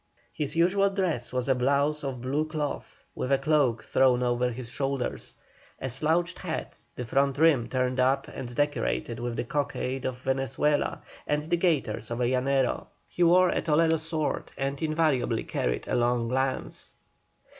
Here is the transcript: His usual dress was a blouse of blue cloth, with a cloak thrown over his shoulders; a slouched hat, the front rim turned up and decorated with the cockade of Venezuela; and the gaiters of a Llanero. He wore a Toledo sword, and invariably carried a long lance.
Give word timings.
His 0.33 0.55
usual 0.55 0.89
dress 0.89 1.31
was 1.31 1.47
a 1.47 1.53
blouse 1.53 2.03
of 2.03 2.21
blue 2.21 2.47
cloth, 2.47 3.03
with 3.13 3.31
a 3.31 3.37
cloak 3.37 3.83
thrown 3.83 4.23
over 4.23 4.49
his 4.49 4.67
shoulders; 4.67 5.35
a 5.79 5.91
slouched 5.91 6.39
hat, 6.39 6.79
the 6.95 7.05
front 7.05 7.37
rim 7.37 7.69
turned 7.69 7.99
up 7.99 8.27
and 8.27 8.55
decorated 8.55 9.19
with 9.19 9.35
the 9.35 9.43
cockade 9.43 10.05
of 10.05 10.17
Venezuela; 10.17 11.03
and 11.27 11.43
the 11.43 11.57
gaiters 11.57 12.09
of 12.09 12.19
a 12.19 12.23
Llanero. 12.25 12.87
He 13.07 13.21
wore 13.21 13.49
a 13.49 13.61
Toledo 13.61 13.97
sword, 13.97 14.51
and 14.57 14.81
invariably 14.81 15.43
carried 15.43 15.87
a 15.87 15.93
long 15.93 16.27
lance. 16.29 16.95